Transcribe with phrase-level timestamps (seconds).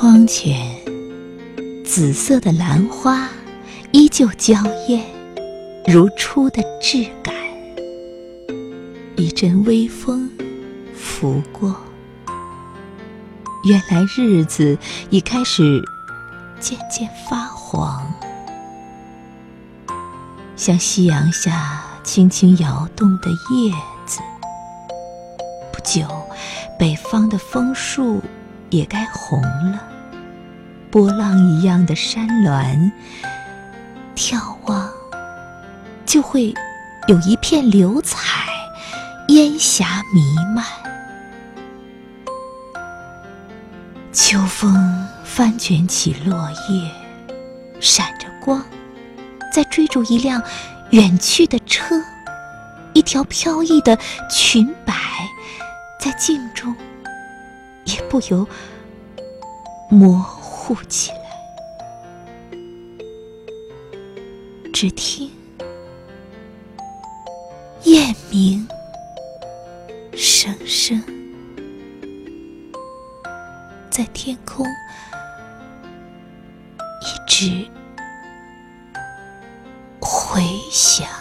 [0.00, 0.74] 窗前，
[1.84, 3.28] 紫色的兰花
[3.92, 4.54] 依旧娇
[4.88, 5.04] 艳，
[5.86, 7.34] 如初的质感。
[9.16, 10.30] 一阵微风
[10.94, 11.76] 拂过，
[13.64, 14.78] 原来日子
[15.10, 15.86] 已开始
[16.58, 18.10] 渐渐发黄，
[20.56, 23.70] 像夕阳下轻轻摇动的叶
[24.06, 24.20] 子。
[25.70, 26.06] 不久，
[26.78, 28.22] 北方的枫树。
[28.72, 29.82] 也该红了，
[30.90, 32.90] 波浪一样的山峦，
[34.16, 34.90] 眺望
[36.04, 36.52] 就会
[37.06, 38.48] 有一片流彩，
[39.28, 40.20] 烟霞弥
[40.54, 40.64] 漫。
[44.12, 44.74] 秋风
[45.24, 46.90] 翻卷起落叶，
[47.80, 48.60] 闪着光，
[49.52, 50.42] 在追逐一辆
[50.90, 51.94] 远去的车，
[52.94, 53.96] 一条飘逸的
[54.28, 54.94] 裙摆，
[56.00, 56.74] 在镜中。
[57.86, 58.46] 也不由
[59.88, 60.39] 模糊
[60.72, 61.18] 不起来，
[64.72, 65.28] 只听
[67.82, 68.68] 雁鸣
[70.16, 71.02] 声声，
[73.90, 74.64] 在天空
[77.00, 77.68] 一直
[80.00, 81.19] 回响。